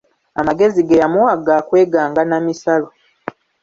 [0.39, 2.87] Amagezi ge yamuwa ga kweganga n'amisalo.